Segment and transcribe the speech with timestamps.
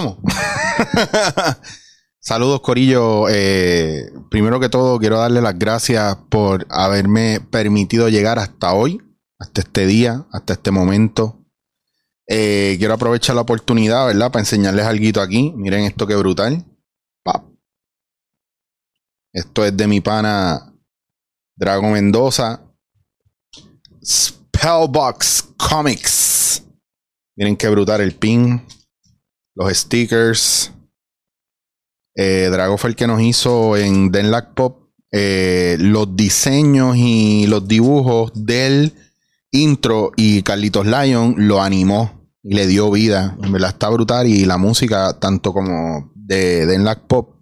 [2.20, 3.28] Saludos, Corillo.
[3.28, 9.00] Eh, primero que todo, quiero darle las gracias por haberme permitido llegar hasta hoy,
[9.38, 11.38] hasta este día, hasta este momento.
[12.28, 14.32] Eh, quiero aprovechar la oportunidad, ¿verdad?
[14.32, 15.52] Para enseñarles algo aquí.
[15.56, 16.64] Miren esto que brutal.
[19.36, 20.72] Esto es de mi pana
[21.56, 22.62] Drago Mendoza.
[24.02, 26.62] Spellbox Comics.
[27.36, 28.62] Miren qué brutal el pin.
[29.56, 30.72] Los stickers.
[32.14, 38.32] Eh, fue el que nos hizo en Denlac Pop eh, los diseños y los dibujos
[38.34, 38.92] del
[39.50, 43.36] intro y Carlitos Lion lo animó y le dio vida.
[43.42, 47.36] En verdad está brutal y la música, tanto como de Denlac Pop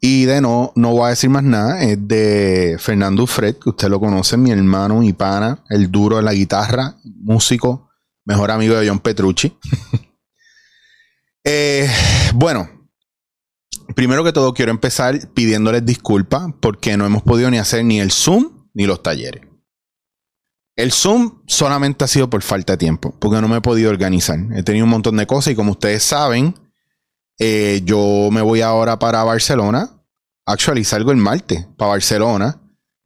[0.00, 3.88] y de no, no voy a decir más nada, es de Fernando Fred, que usted
[3.88, 7.88] lo conoce, mi hermano, mi pana, el duro de la guitarra, músico,
[8.24, 9.56] mejor amigo de John Petrucci.
[11.44, 11.88] Eh,
[12.34, 12.68] bueno,
[13.94, 18.12] primero que todo quiero empezar pidiéndoles disculpas porque no hemos podido ni hacer ni el
[18.12, 19.42] Zoom ni los talleres.
[20.76, 24.38] El Zoom solamente ha sido por falta de tiempo, porque no me he podido organizar.
[24.54, 26.54] He tenido un montón de cosas y como ustedes saben,
[27.38, 29.90] eh, yo me voy ahora para Barcelona.
[30.46, 32.60] Actually, salgo el martes para Barcelona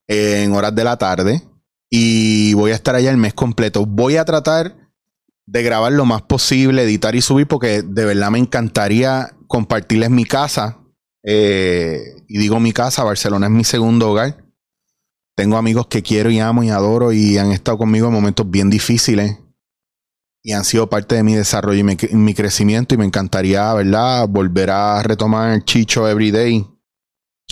[0.07, 1.43] en horas de la tarde
[1.91, 3.85] y voy a estar allá el mes completo.
[3.85, 4.86] Voy a tratar
[5.47, 10.25] de grabar lo más posible, editar y subir, porque de verdad me encantaría compartirles mi
[10.25, 10.79] casa.
[11.23, 14.45] Eh, y digo mi casa, Barcelona es mi segundo hogar.
[15.37, 18.71] Tengo amigos que quiero y amo y adoro y han estado conmigo en momentos bien
[18.71, 19.39] difíciles
[20.47, 24.29] y han sido parte de mi desarrollo y mi, crecimiento y me encantaría, ¿verdad?
[24.29, 26.65] Volver a retomar el Chicho Everyday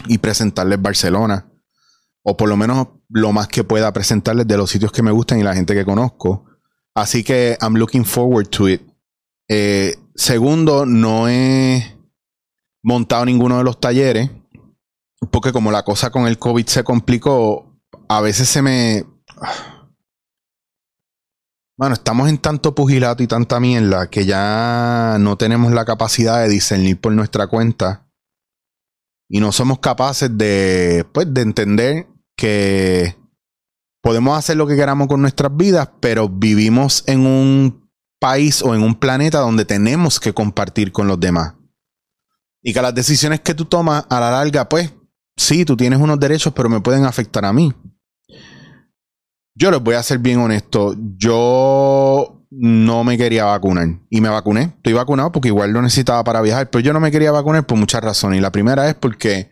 [0.07, 1.51] y presentarles Barcelona.
[2.23, 5.41] O por lo menos lo más que pueda presentarles de los sitios que me gustan
[5.41, 6.47] y la gente que conozco.
[6.97, 8.83] Así que I'm looking forward to it.
[9.49, 11.99] Eh, segundo, no he
[12.83, 14.31] montado ninguno de los talleres
[15.31, 19.05] porque como la cosa con el COVID se complicó, a veces se me...
[21.77, 26.49] Bueno, estamos en tanto pugilato y tanta mierda que ya no tenemos la capacidad de
[26.49, 28.09] discernir por nuestra cuenta
[29.29, 32.07] y no somos capaces de, pues, de entender
[32.37, 33.17] que
[34.05, 37.89] podemos hacer lo que queramos con nuestras vidas, pero vivimos en un
[38.21, 41.55] país o en un planeta donde tenemos que compartir con los demás.
[42.63, 44.93] Y que las decisiones que tú tomas a la larga, pues
[45.39, 47.73] sí, tú tienes unos derechos, pero me pueden afectar a mí.
[49.55, 50.95] Yo les voy a ser bien honesto.
[51.17, 54.75] Yo no me quería vacunar y me vacuné.
[54.77, 57.79] Estoy vacunado porque igual lo necesitaba para viajar, pero yo no me quería vacunar por
[57.79, 58.39] muchas razones.
[58.39, 59.51] Y la primera es porque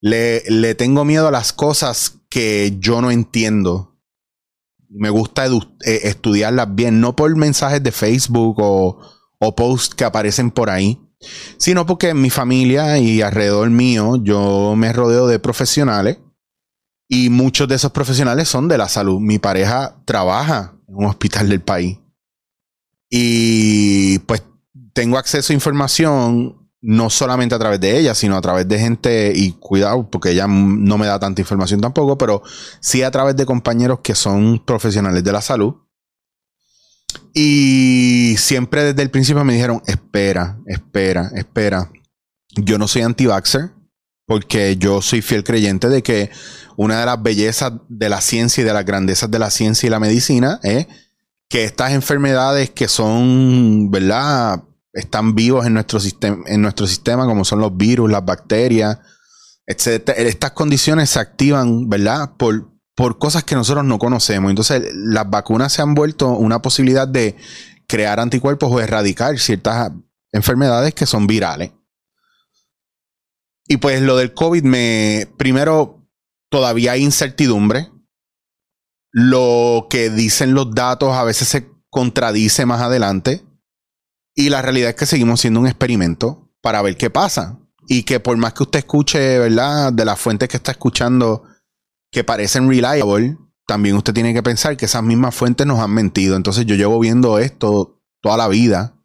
[0.00, 3.98] le, le tengo miedo a las cosas que yo no entiendo.
[4.88, 9.00] Me gusta eh, estudiarlas bien, no por mensajes de Facebook o,
[9.38, 11.00] o posts que aparecen por ahí,
[11.58, 16.18] sino porque en mi familia y alrededor mío yo me rodeo de profesionales
[17.08, 19.20] y muchos de esos profesionales son de la salud.
[19.20, 21.98] Mi pareja trabaja en un hospital del país
[23.10, 24.42] y pues
[24.92, 29.32] tengo acceso a información no solamente a través de ella, sino a través de gente,
[29.34, 32.42] y cuidado, porque ella no me da tanta información tampoco, pero
[32.80, 35.74] sí a través de compañeros que son profesionales de la salud.
[37.34, 41.90] Y siempre desde el principio me dijeron, espera, espera, espera.
[42.56, 43.72] Yo no soy anti-vaxxer,
[44.26, 46.30] porque yo soy fiel creyente de que
[46.76, 49.90] una de las bellezas de la ciencia y de las grandezas de la ciencia y
[49.90, 50.86] la medicina es
[51.48, 54.62] que estas enfermedades que son, ¿verdad?
[54.92, 58.98] Están vivos en nuestro, sistema, en nuestro sistema, como son los virus, las bacterias,
[59.66, 60.10] etc.
[60.16, 62.32] Estas condiciones se activan, ¿verdad?
[62.36, 64.50] Por, por cosas que nosotros no conocemos.
[64.50, 67.36] Entonces, las vacunas se han vuelto una posibilidad de
[67.86, 69.92] crear anticuerpos o erradicar ciertas
[70.32, 71.72] enfermedades que son virales.
[73.66, 76.04] Y pues lo del COVID me, primero,
[76.50, 77.90] todavía hay incertidumbre.
[79.12, 83.44] Lo que dicen los datos a veces se contradice más adelante.
[84.34, 87.58] Y la realidad es que seguimos siendo un experimento para ver qué pasa.
[87.88, 89.92] Y que por más que usted escuche, ¿verdad?
[89.92, 91.44] De las fuentes que está escuchando
[92.12, 93.36] que parecen reliable,
[93.66, 96.36] también usted tiene que pensar que esas mismas fuentes nos han mentido.
[96.36, 98.96] Entonces yo llevo viendo esto toda la vida.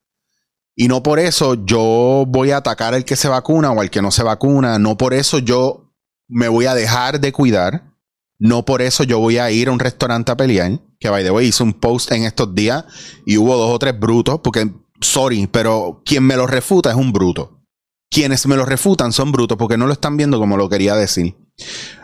[0.76, 4.02] Y no por eso yo voy a atacar al que se vacuna o al que
[4.02, 4.78] no se vacuna.
[4.78, 5.94] No por eso yo
[6.28, 7.94] me voy a dejar de cuidar.
[8.38, 10.80] No por eso yo voy a ir a un restaurante a pelear.
[11.00, 12.86] Que by the way hice un post en estos días
[13.26, 14.42] y hubo dos o tres brutos.
[14.44, 14.70] Porque
[15.02, 17.62] sorry, pero quien me lo refuta es un bruto.
[18.10, 21.36] Quienes me lo refutan son brutos porque no lo están viendo como lo quería decir.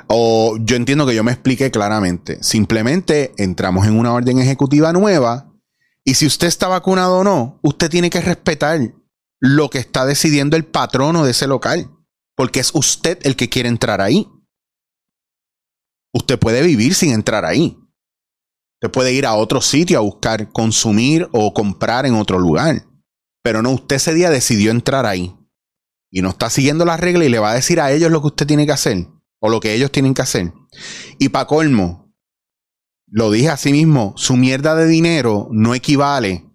[0.08, 2.42] O yo entiendo que yo me expliqué claramente.
[2.44, 5.52] Simplemente entramos en una orden ejecutiva nueva
[6.04, 8.80] y si usted está vacunado o no, usted tiene que respetar
[9.40, 11.90] lo que está decidiendo el patrono de ese local,
[12.36, 14.28] porque es usted el que quiere entrar ahí.
[16.14, 17.78] Usted puede vivir sin entrar ahí.
[18.82, 22.84] Usted puede ir a otro sitio a buscar consumir o comprar en otro lugar.
[23.44, 25.36] Pero no, usted ese día decidió entrar ahí.
[26.10, 28.28] Y no está siguiendo las reglas y le va a decir a ellos lo que
[28.28, 29.08] usted tiene que hacer.
[29.40, 30.52] O lo que ellos tienen que hacer.
[31.20, 32.12] Y para colmo,
[33.06, 36.50] lo dije así mismo, su mierda de dinero no equivale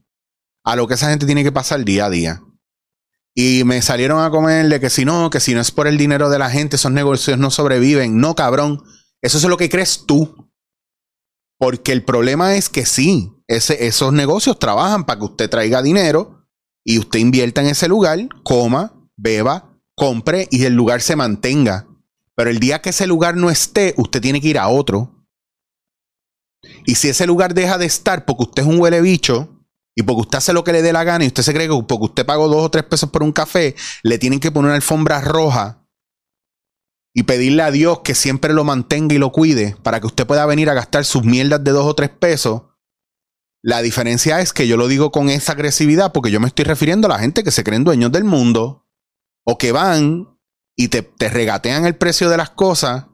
[0.64, 2.42] a lo que esa gente tiene que pasar día a día.
[3.36, 6.28] Y me salieron a comerle que si no, que si no es por el dinero
[6.28, 8.18] de la gente, esos negocios no sobreviven.
[8.18, 8.82] No, cabrón.
[9.22, 10.45] Eso es lo que crees tú.
[11.58, 16.46] Porque el problema es que sí, esos negocios trabajan para que usted traiga dinero
[16.84, 21.86] y usted invierta en ese lugar, coma, beba, compre y el lugar se mantenga.
[22.34, 25.26] Pero el día que ese lugar no esté, usted tiene que ir a otro.
[26.84, 29.64] Y si ese lugar deja de estar porque usted es un huele bicho
[29.94, 31.82] y porque usted hace lo que le dé la gana y usted se cree que
[31.88, 34.76] porque usted pagó dos o tres pesos por un café, le tienen que poner una
[34.76, 35.85] alfombra roja
[37.18, 40.44] y pedirle a Dios que siempre lo mantenga y lo cuide para que usted pueda
[40.44, 42.64] venir a gastar sus mierdas de dos o tres pesos.
[43.62, 47.06] La diferencia es que yo lo digo con esa agresividad porque yo me estoy refiriendo
[47.06, 48.86] a la gente que se creen dueños del mundo
[49.46, 50.38] o que van
[50.76, 53.06] y te, te regatean el precio de las cosas,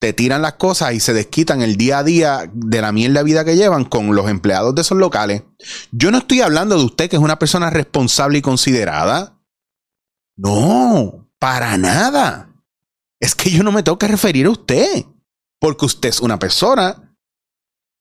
[0.00, 3.46] te tiran las cosas y se desquitan el día a día de la mierda vida
[3.46, 5.44] que llevan con los empleados de esos locales.
[5.92, 9.40] Yo no estoy hablando de usted que es una persona responsable y considerada.
[10.36, 12.52] No, para nada
[13.20, 15.04] es que yo no me tengo que referir a usted,
[15.60, 17.16] porque usted es una persona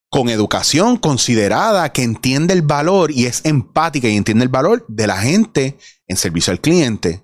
[0.09, 5.07] con educación considerada, que entiende el valor y es empática y entiende el valor de
[5.07, 5.77] la gente
[6.07, 7.23] en servicio al cliente,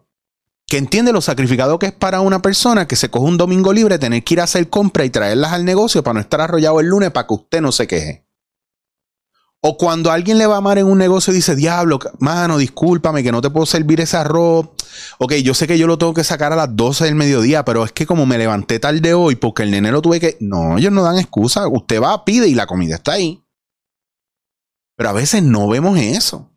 [0.67, 3.99] que entiende lo sacrificado que es para una persona que se coge un domingo libre,
[3.99, 6.87] tener que ir a hacer compra y traerlas al negocio para no estar arrollado el
[6.87, 8.25] lunes para que usted no se queje.
[9.63, 13.21] O cuando alguien le va a amar en un negocio y dice, diablo, mano, discúlpame
[13.21, 14.69] que no te puedo servir ese arroz.
[15.19, 17.85] Ok, yo sé que yo lo tengo que sacar a las 12 del mediodía, pero
[17.85, 20.37] es que como me levanté tarde hoy porque el nene lo tuve que...
[20.39, 21.67] No, ellos no dan excusa.
[21.67, 23.43] Usted va, pide y la comida está ahí.
[24.97, 26.51] Pero a veces no vemos eso.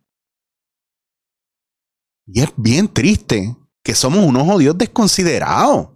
[2.27, 5.94] Y es bien triste que somos unos odios desconsiderados.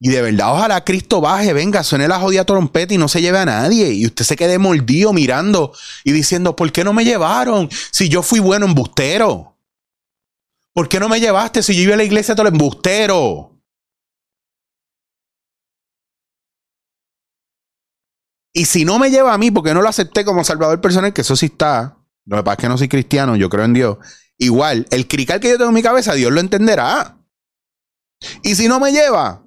[0.00, 3.38] Y de verdad, ojalá Cristo baje, venga, suene la jodida trompeta y no se lleve
[3.38, 3.92] a nadie.
[3.92, 5.72] Y usted se quede mordido mirando
[6.04, 9.56] y diciendo, ¿por qué no me llevaron si yo fui bueno embustero?
[10.72, 13.60] ¿Por qué no me llevaste si yo iba a la iglesia todo el embustero?
[18.54, 21.22] Y si no me lleva a mí, porque no lo acepté como salvador personal, que
[21.22, 21.98] eso sí está.
[22.24, 23.98] Lo que pasa es que no soy cristiano, yo creo en Dios.
[24.36, 27.18] Igual, el crical que yo tengo en mi cabeza, Dios lo entenderá.
[28.42, 29.44] Y si no me lleva,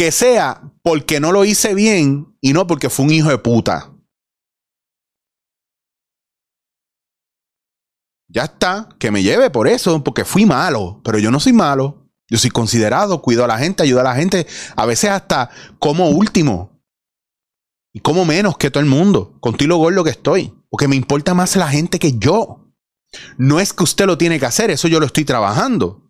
[0.00, 3.92] que sea porque no lo hice bien y no porque fue un hijo de puta.
[8.26, 12.10] Ya está, que me lleve por eso, porque fui malo, pero yo no soy malo.
[12.30, 16.08] Yo soy considerado, cuido a la gente, ayudo a la gente, a veces hasta como
[16.08, 16.82] último.
[17.92, 20.54] Y como menos que todo el mundo, contigo gordo que estoy.
[20.70, 22.72] Porque me importa más la gente que yo.
[23.36, 26.09] No es que usted lo tiene que hacer, eso yo lo estoy trabajando.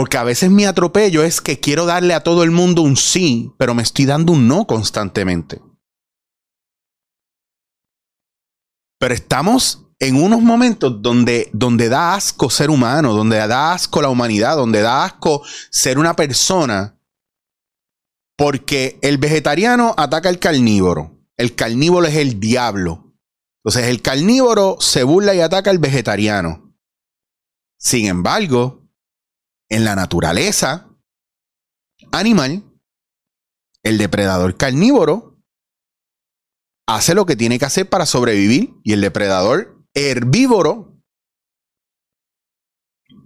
[0.00, 3.52] Porque a veces mi atropello es que quiero darle a todo el mundo un sí,
[3.58, 5.60] pero me estoy dando un no constantemente.
[8.98, 14.08] Pero estamos en unos momentos donde, donde da asco ser humano, donde da asco la
[14.08, 16.98] humanidad, donde da asco ser una persona.
[18.38, 21.20] Porque el vegetariano ataca al carnívoro.
[21.36, 23.12] El carnívoro es el diablo.
[23.62, 26.74] Entonces el carnívoro se burla y ataca al vegetariano.
[27.76, 28.79] Sin embargo,
[29.70, 30.90] en la naturaleza
[32.12, 32.64] animal,
[33.82, 35.38] el depredador carnívoro
[36.86, 41.00] hace lo que tiene que hacer para sobrevivir y el depredador herbívoro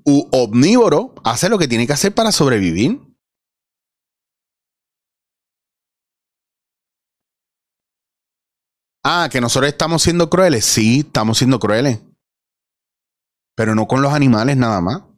[0.05, 3.01] u omnívoro hace lo que tiene que hacer para sobrevivir.
[9.03, 10.65] Ah, que nosotros estamos siendo crueles.
[10.65, 12.01] Sí, estamos siendo crueles.
[13.55, 15.14] Pero no con los animales nada más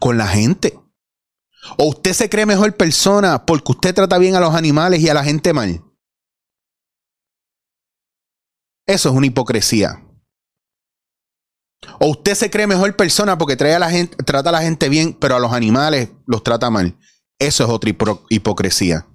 [0.00, 0.78] con la gente.
[1.78, 5.14] ¿O usted se cree mejor persona porque usted trata bien a los animales y a
[5.14, 5.82] la gente mal?
[8.86, 10.02] Eso es una hipocresía.
[12.00, 15.14] ¿O usted se cree mejor persona porque a la gente, trata a la gente bien,
[15.14, 16.98] pero a los animales los trata mal?
[17.38, 17.92] Eso es otra
[18.30, 19.06] hipocresía.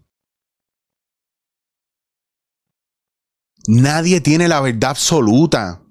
[3.68, 5.84] Nadie tiene la verdad absoluta.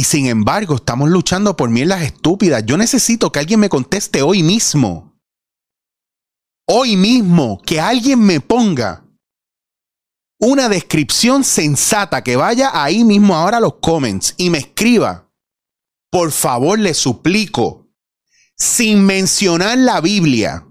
[0.00, 2.64] Y sin embargo, estamos luchando por mierdas estúpidas.
[2.64, 5.14] Yo necesito que alguien me conteste hoy mismo.
[6.66, 9.04] Hoy mismo, que alguien me ponga
[10.38, 15.30] una descripción sensata que vaya ahí mismo ahora a los comments y me escriba.
[16.10, 17.86] Por favor, le suplico,
[18.56, 20.66] sin mencionar la Biblia,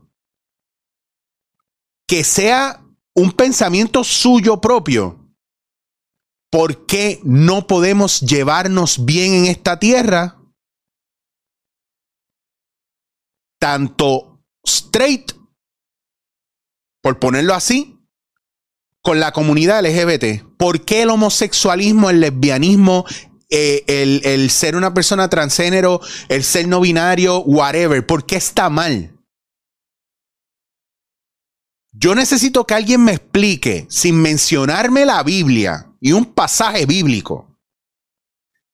[2.07, 2.83] que sea
[3.13, 5.18] un pensamiento suyo propio.
[6.51, 10.37] ¿Por qué no podemos llevarnos bien en esta tierra?
[13.59, 15.31] Tanto straight,
[17.03, 17.99] por ponerlo así,
[19.03, 20.57] con la comunidad LGBT.
[20.57, 23.05] ¿Por qué el homosexualismo, el lesbianismo,
[23.51, 28.05] eh, el, el, ser una persona transgénero, el ser no binario, whatever?
[28.05, 29.15] ¿Por qué está mal?
[31.91, 37.57] Yo necesito que alguien me explique, sin mencionarme la Biblia y un pasaje bíblico,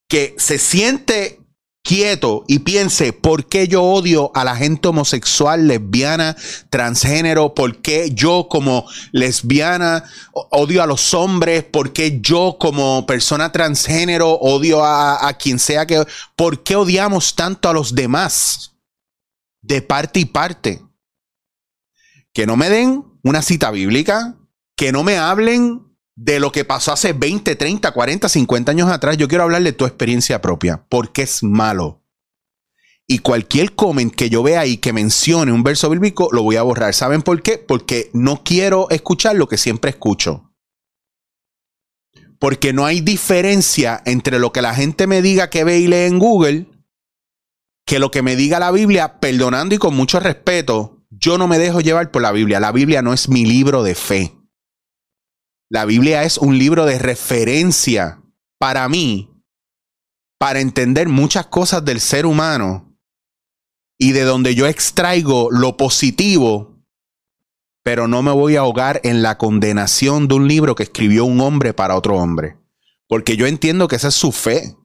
[0.07, 1.39] que se siente
[1.85, 6.35] quieto y piense por qué yo odio a la gente homosexual, lesbiana,
[6.69, 10.03] transgénero, por qué yo como lesbiana
[10.33, 15.85] odio a los hombres, por qué yo como persona transgénero odio a, a quien sea
[15.85, 16.03] que...
[16.35, 18.73] ¿Por qué odiamos tanto a los demás?
[19.61, 20.81] De parte y parte.
[22.33, 24.35] Que no me den una cita bíblica,
[24.75, 29.17] que no me hablen de lo que pasó hace 20, 30, 40, 50 años atrás.
[29.17, 32.01] Yo quiero hablar de tu experiencia propia, porque es malo.
[33.07, 36.63] Y cualquier comment que yo vea ahí que mencione un verso bíblico, lo voy a
[36.63, 36.93] borrar.
[36.93, 37.57] ¿Saben por qué?
[37.57, 40.51] Porque no quiero escuchar lo que siempre escucho.
[42.39, 46.07] Porque no hay diferencia entre lo que la gente me diga que ve y lee
[46.07, 46.67] en Google
[47.85, 51.59] que lo que me diga la Biblia, perdonando y con mucho respeto, yo no me
[51.59, 52.59] dejo llevar por la Biblia.
[52.59, 54.33] La Biblia no es mi libro de fe.
[55.69, 58.21] La Biblia es un libro de referencia
[58.59, 59.31] para mí,
[60.37, 62.95] para entender muchas cosas del ser humano
[63.97, 66.83] y de donde yo extraigo lo positivo,
[67.83, 71.41] pero no me voy a ahogar en la condenación de un libro que escribió un
[71.41, 72.57] hombre para otro hombre,
[73.07, 74.75] porque yo entiendo que esa es su fe.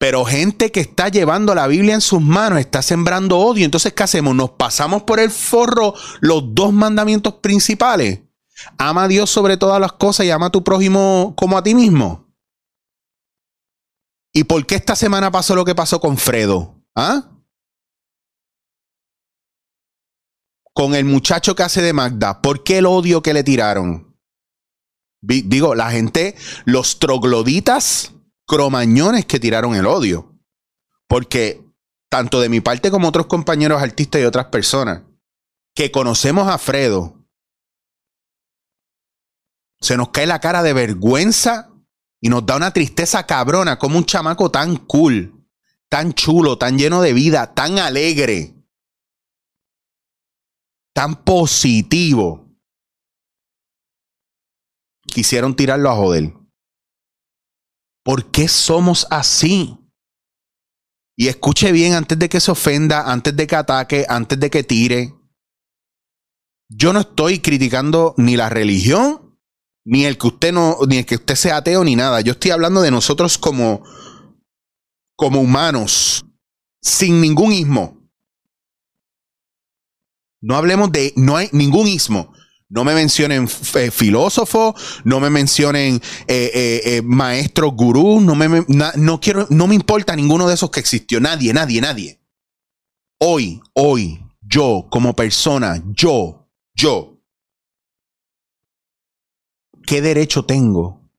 [0.00, 3.66] Pero gente que está llevando la Biblia en sus manos está sembrando odio.
[3.66, 4.34] Entonces, ¿qué hacemos?
[4.34, 8.20] Nos pasamos por el forro los dos mandamientos principales.
[8.78, 11.74] Ama a Dios sobre todas las cosas y ama a tu prójimo como a ti
[11.74, 12.32] mismo.
[14.32, 16.82] ¿Y por qué esta semana pasó lo que pasó con Fredo?
[16.96, 17.32] ¿Ah?
[20.72, 22.40] Con el muchacho que hace de Magda.
[22.40, 24.16] ¿Por qué el odio que le tiraron?
[25.20, 28.14] Digo, la gente, los trogloditas
[28.50, 30.34] cromañones que tiraron el odio.
[31.06, 31.64] Porque
[32.10, 35.02] tanto de mi parte como otros compañeros artistas y otras personas
[35.72, 37.14] que conocemos a Fredo,
[39.80, 41.70] se nos cae la cara de vergüenza
[42.20, 45.46] y nos da una tristeza cabrona como un chamaco tan cool,
[45.88, 48.56] tan chulo, tan lleno de vida, tan alegre,
[50.92, 52.48] tan positivo.
[55.06, 56.39] Quisieron tirarlo a joder.
[58.02, 59.76] ¿Por qué somos así?
[61.16, 64.64] Y escuche bien antes de que se ofenda, antes de que ataque, antes de que
[64.64, 65.14] tire.
[66.68, 69.38] Yo no estoy criticando ni la religión,
[69.84, 72.20] ni el que usted no, ni el que usted sea ateo, ni nada.
[72.20, 73.82] Yo estoy hablando de nosotros como,
[75.16, 76.24] como humanos,
[76.80, 78.00] sin ningún ismo.
[80.40, 82.32] No hablemos de, no hay ningún ismo.
[82.70, 89.20] No me mencionen eh, filósofos, no me mencionen eh, eh, maestros gurús, no me, no
[89.20, 91.18] quiero, no me importa ninguno de esos que existió.
[91.20, 92.20] Nadie, nadie, nadie.
[93.18, 97.20] Hoy, hoy, yo como persona, yo, yo,
[99.84, 101.10] ¿qué derecho tengo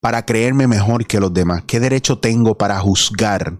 [0.00, 1.64] para creerme mejor que los demás?
[1.66, 3.56] ¿Qué derecho tengo para juzgar?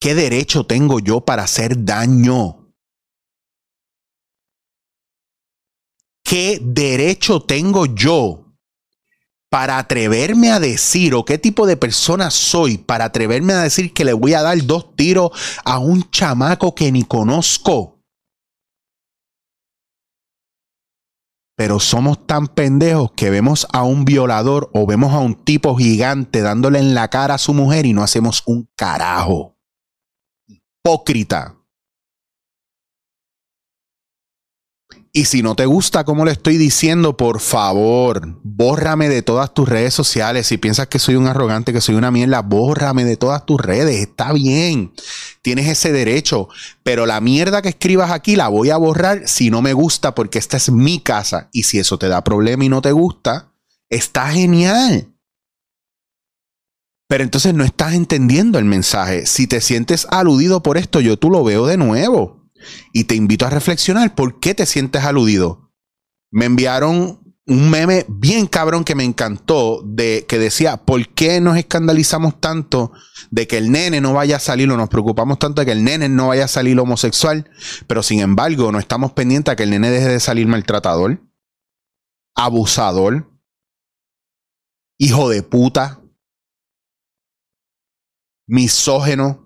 [0.00, 2.65] ¿Qué derecho tengo yo para hacer daño?
[6.26, 8.42] ¿Qué derecho tengo yo
[9.48, 14.04] para atreverme a decir o qué tipo de persona soy para atreverme a decir que
[14.04, 15.30] le voy a dar dos tiros
[15.64, 18.02] a un chamaco que ni conozco?
[21.56, 26.42] Pero somos tan pendejos que vemos a un violador o vemos a un tipo gigante
[26.42, 29.56] dándole en la cara a su mujer y no hacemos un carajo.
[30.46, 31.55] Hipócrita.
[35.16, 39.66] Y si no te gusta como le estoy diciendo, por favor, bórrame de todas tus
[39.66, 40.46] redes sociales.
[40.46, 43.96] Si piensas que soy un arrogante, que soy una mierda, bórrame de todas tus redes.
[43.98, 44.92] Está bien.
[45.40, 46.50] Tienes ese derecho.
[46.82, 50.38] Pero la mierda que escribas aquí la voy a borrar si no me gusta porque
[50.38, 51.48] esta es mi casa.
[51.50, 53.54] Y si eso te da problema y no te gusta,
[53.88, 55.14] está genial.
[57.08, 59.24] Pero entonces no estás entendiendo el mensaje.
[59.24, 62.45] Si te sientes aludido por esto, yo tú lo veo de nuevo.
[62.92, 65.72] Y te invito a reflexionar por qué te sientes aludido.
[66.30, 71.56] Me enviaron un meme bien cabrón que me encantó de que decía, ¿por qué nos
[71.56, 72.92] escandalizamos tanto
[73.30, 75.84] de que el nene no vaya a salir o nos preocupamos tanto de que el
[75.84, 77.48] nene no vaya a salir homosexual,
[77.86, 81.20] pero sin embargo no estamos pendientes a que el nene deje de salir maltratador,
[82.34, 83.30] abusador,
[84.98, 86.02] hijo de puta,
[88.48, 89.45] misógeno,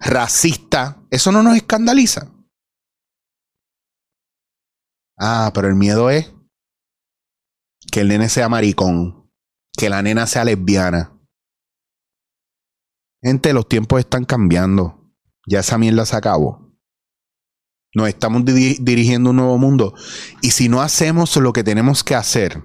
[0.00, 1.02] racista?
[1.10, 2.30] Eso no nos escandaliza.
[5.18, 6.32] Ah, pero el miedo es
[7.90, 9.30] que el nene sea maricón,
[9.76, 11.18] que la nena sea lesbiana.
[13.22, 15.12] Gente, los tiempos están cambiando.
[15.46, 16.68] Ya esa mierda se acabó.
[17.94, 19.94] Nos estamos dirigiendo un nuevo mundo.
[20.42, 22.62] Y si no hacemos lo que tenemos que hacer,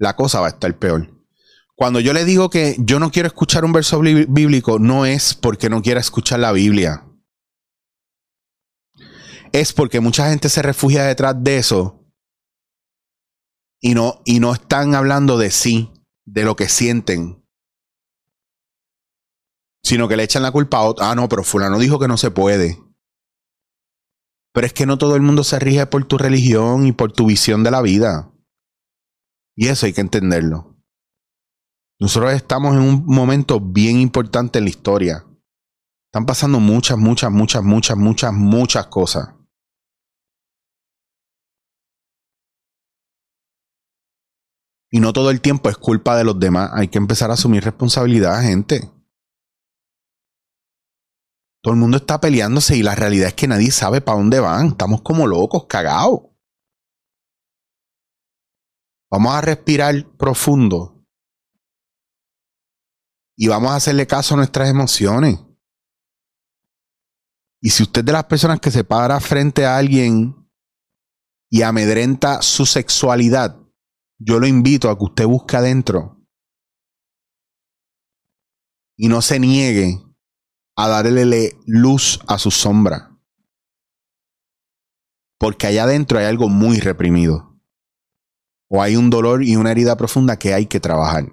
[0.00, 1.15] la cosa va a estar peor.
[1.76, 5.68] Cuando yo le digo que yo no quiero escuchar un verso bíblico, no es porque
[5.68, 7.04] no quiera escuchar la Biblia.
[9.52, 12.02] Es porque mucha gente se refugia detrás de eso
[13.80, 15.92] y no, y no están hablando de sí,
[16.24, 17.44] de lo que sienten,
[19.82, 21.04] sino que le echan la culpa a otro.
[21.04, 22.82] Ah, no, pero fulano dijo que no se puede.
[24.52, 27.26] Pero es que no todo el mundo se rige por tu religión y por tu
[27.26, 28.32] visión de la vida.
[29.54, 30.75] Y eso hay que entenderlo.
[31.98, 35.24] Nosotros estamos en un momento bien importante en la historia.
[36.08, 39.34] Están pasando muchas, muchas, muchas, muchas, muchas, muchas cosas.
[44.90, 46.70] Y no todo el tiempo es culpa de los demás.
[46.74, 48.90] Hay que empezar a asumir responsabilidad, gente.
[51.62, 54.68] Todo el mundo está peleándose y la realidad es que nadie sabe para dónde van.
[54.68, 56.20] Estamos como locos, cagados.
[59.10, 60.95] Vamos a respirar profundo.
[63.36, 65.38] Y vamos a hacerle caso a nuestras emociones.
[67.60, 70.34] Y si usted es de las personas que se para frente a alguien
[71.50, 73.56] y amedrenta su sexualidad,
[74.18, 76.16] yo lo invito a que usted busque adentro
[78.96, 80.02] y no se niegue
[80.76, 83.18] a darle luz a su sombra.
[85.38, 87.60] Porque allá adentro hay algo muy reprimido.
[88.68, 91.30] O hay un dolor y una herida profunda que hay que trabajar.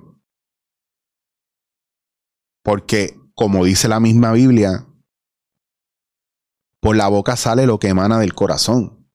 [2.63, 4.87] Porque, como dice la misma Biblia,
[6.79, 9.07] por la boca sale lo que emana del corazón.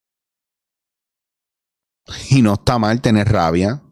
[2.31, 3.83] Y no está mal tener rabia.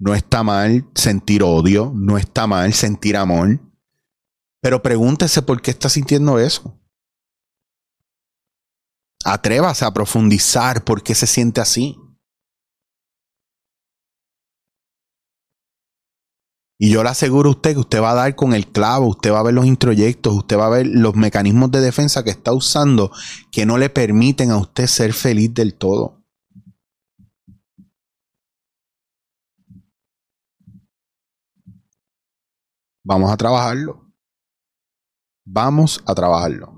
[0.00, 1.92] No está mal sentir odio.
[1.94, 3.60] No está mal sentir amor.
[4.60, 6.76] Pero pregúntese por qué está sintiendo eso.
[9.24, 11.96] Atrévase a profundizar por qué se siente así.
[16.80, 19.32] Y yo le aseguro a usted que usted va a dar con el clavo, usted
[19.32, 22.52] va a ver los introyectos, usted va a ver los mecanismos de defensa que está
[22.52, 23.10] usando
[23.50, 26.22] que no le permiten a usted ser feliz del todo.
[33.04, 34.12] Vamos a trabajarlo.
[35.44, 36.77] Vamos a trabajarlo.